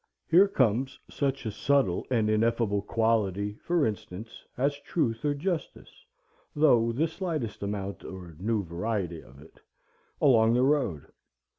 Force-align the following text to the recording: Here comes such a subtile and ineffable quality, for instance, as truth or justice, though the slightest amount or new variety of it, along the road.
Here 0.27 0.47
comes 0.47 0.99
such 1.11 1.45
a 1.45 1.51
subtile 1.51 2.07
and 2.09 2.27
ineffable 2.27 2.81
quality, 2.81 3.59
for 3.63 3.85
instance, 3.85 4.43
as 4.57 4.79
truth 4.79 5.23
or 5.23 5.35
justice, 5.35 6.03
though 6.55 6.91
the 6.91 7.07
slightest 7.07 7.61
amount 7.61 8.03
or 8.03 8.35
new 8.39 8.63
variety 8.63 9.21
of 9.21 9.39
it, 9.39 9.59
along 10.19 10.55
the 10.55 10.63
road. 10.63 11.05